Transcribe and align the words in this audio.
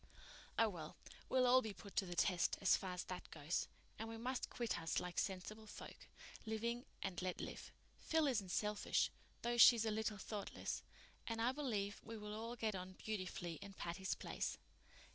"Oh, 0.57 0.67
well, 0.67 0.95
we'll 1.29 1.45
all 1.45 1.61
be 1.61 1.75
put 1.75 1.95
to 1.97 2.07
the 2.07 2.15
test, 2.15 2.57
as 2.59 2.75
far 2.75 2.93
as 2.93 3.03
that 3.03 3.29
goes. 3.29 3.67
And 3.99 4.09
we 4.09 4.17
must 4.17 4.49
quit 4.49 4.79
us 4.79 4.99
like 4.99 5.19
sensible 5.19 5.67
folk, 5.67 6.07
living 6.43 6.85
and 7.03 7.21
let 7.21 7.39
live. 7.39 7.71
Phil 7.99 8.25
isn't 8.25 8.49
selfish, 8.49 9.11
though 9.43 9.57
she's 9.59 9.85
a 9.85 9.91
little 9.91 10.17
thoughtless, 10.17 10.81
and 11.27 11.39
I 11.39 11.51
believe 11.51 12.01
we 12.03 12.17
will 12.17 12.33
all 12.33 12.55
get 12.55 12.73
on 12.73 12.93
beautifully 12.93 13.59
in 13.61 13.73
Patty's 13.73 14.15
Place." 14.15 14.57